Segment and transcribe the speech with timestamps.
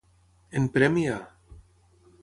[0.61, 1.21] En premi a.